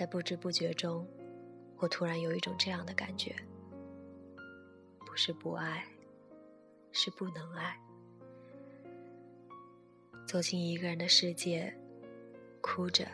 [0.00, 1.06] 在不知不觉中，
[1.76, 3.36] 我突然有一种这样的感觉：
[5.04, 5.84] 不是不爱，
[6.90, 7.78] 是不能爱。
[10.26, 11.76] 走进一个人的世界，
[12.62, 13.06] 哭着、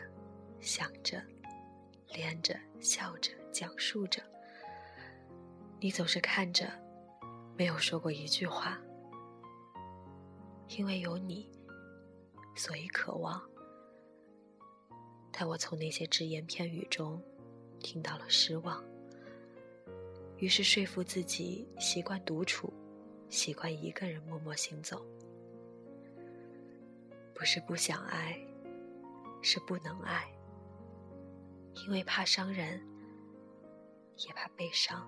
[0.61, 1.21] 想着、
[2.13, 4.23] 恋着、笑着、讲述着，
[5.81, 6.71] 你总是看着，
[7.57, 8.79] 没有说过一句话。
[10.69, 11.51] 因为有你，
[12.55, 13.41] 所以渴望。
[15.37, 17.21] 在我从那些只言片语中，
[17.79, 18.83] 听到了失望。
[20.37, 22.73] 于是说服自己习惯独处，
[23.29, 25.05] 习惯一个人默默行走。
[27.35, 28.35] 不是不想爱，
[29.43, 30.27] 是不能爱。
[31.85, 32.81] 因为怕伤人，
[34.25, 35.07] 也怕悲伤。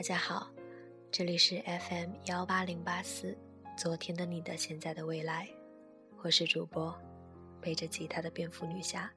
[0.00, 0.50] 大家好，
[1.12, 3.36] 这里是 FM 幺八零八四，
[3.76, 5.46] 昨天的你的现在的未来，
[6.22, 6.98] 我是主播
[7.60, 9.12] 背着吉他的蝙蝠女侠。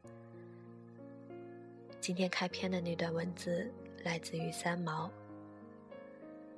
[2.02, 3.72] 今天开篇的那段文字
[4.04, 5.10] 来自于三毛，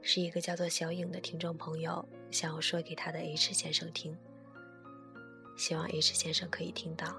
[0.01, 4.17] 是一个叫做小影的听众朋友想要说给他的 H 先生听，
[5.55, 7.15] 希望 H 先生可以听到。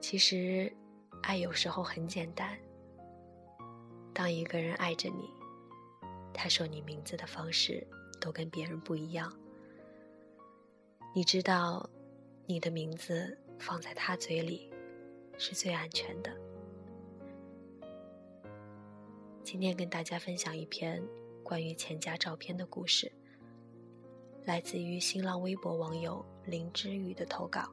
[0.00, 0.74] 其实，
[1.20, 2.58] 爱有时候很简单。
[4.14, 5.30] 当一个人爱着你，
[6.34, 7.86] 他说你名字的方式
[8.20, 9.32] 都跟别人不一样。
[11.14, 11.88] 你知道，
[12.46, 14.70] 你的名字放在他嘴里
[15.38, 16.30] 是最安全的。
[19.42, 21.02] 今天跟大家分享一篇
[21.42, 23.10] 关于钱家照片的故事，
[24.44, 27.70] 来自于新浪微博网友林之宇的投稿。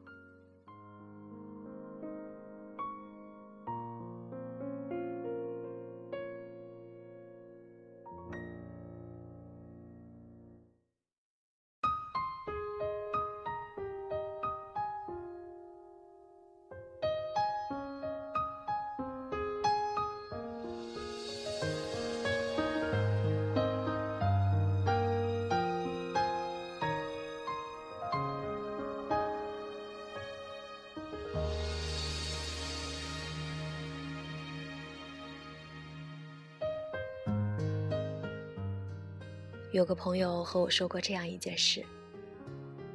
[39.79, 41.81] 有个朋友和我说过这样一件事：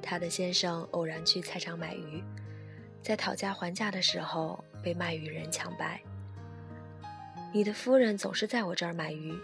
[0.02, 2.22] 他的先生偶然去菜场买鱼，
[3.02, 5.98] 在讨价还价的时候被卖鱼人抢白。
[7.54, 9.34] 你的夫人总是在我这儿买鱼，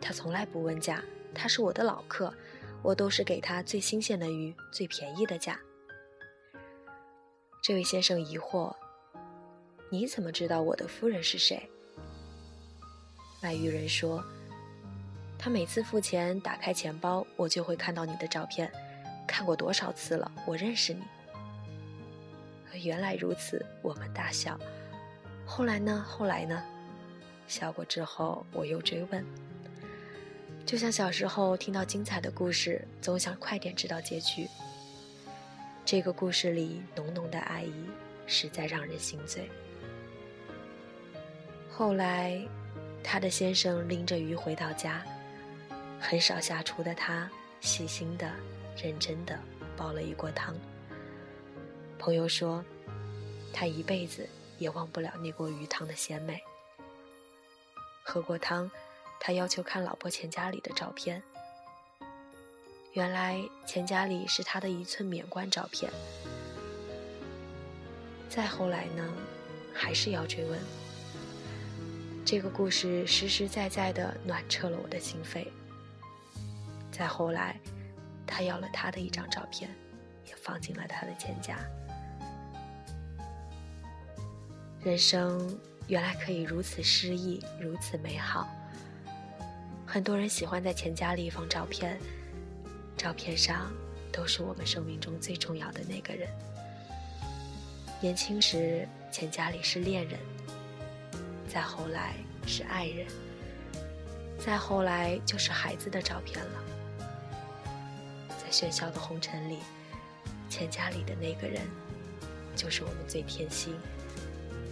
[0.00, 1.00] 她从来不问价，
[1.32, 2.34] 她是我的老客，
[2.82, 5.60] 我都是给她最新鲜的鱼，最便宜的价。
[7.62, 8.74] 这位先生疑惑
[9.92, 11.70] ：“你怎么知道我的夫人是谁？”
[13.40, 14.20] 卖鱼人说。
[15.42, 18.70] 他每次付钱，打开钱包，我就会看到你的照片，
[19.26, 20.30] 看过多少次了？
[20.44, 21.02] 我认识你。
[22.82, 24.60] 原来如此，我们大笑。
[25.46, 26.04] 后来呢？
[26.06, 26.62] 后来呢？
[27.48, 29.24] 笑过之后，我又追问。
[30.66, 34.46] 就像小时候听到精彩的故事，总想快点知道结局。
[35.86, 37.72] 这个故事里浓浓的爱意，
[38.26, 39.50] 实在让人心醉。
[41.70, 42.38] 后来，
[43.02, 45.02] 他的先生拎着鱼回到家。
[46.00, 47.30] 很少下厨的他，
[47.60, 48.32] 细心的、
[48.74, 49.38] 认真的
[49.76, 50.56] 煲了一锅汤。
[51.98, 52.64] 朋友说，
[53.52, 54.26] 他一辈子
[54.58, 56.42] 也忘不了那锅鱼汤的鲜美。
[58.02, 58.68] 喝过汤，
[59.20, 61.22] 他要求看老婆钱家里的照片。
[62.94, 65.92] 原来钱家里是他的一寸免冠照片。
[68.28, 69.04] 再后来呢，
[69.74, 70.58] 还是要追问。
[72.24, 75.46] 这个故事实实在在的暖彻了我的心扉。
[77.00, 77.58] 再后来，
[78.26, 79.70] 他要了他的一张照片，
[80.26, 81.56] 也放进了他的钱夹。
[84.82, 85.58] 人生
[85.88, 88.46] 原来可以如此诗意，如此美好。
[89.86, 91.98] 很多人喜欢在钱夹里放照片，
[92.98, 93.72] 照片上
[94.12, 96.28] 都是我们生命中最重要的那个人。
[97.98, 100.20] 年轻时，钱夹里是恋人；
[101.48, 102.14] 再后来
[102.46, 103.06] 是爱人；
[104.38, 106.64] 再后来就是孩子的照片了。
[108.50, 109.58] 喧嚣的红尘里，
[110.48, 111.62] 钱家里的那个人，
[112.56, 113.74] 就是我们最贴心、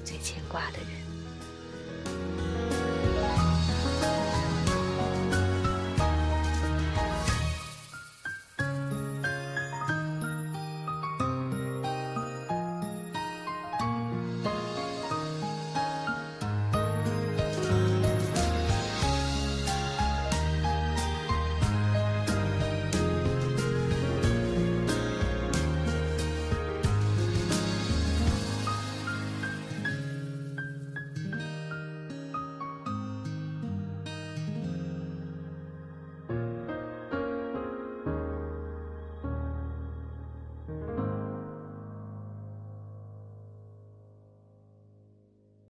[0.04, 2.47] 最牵挂的人。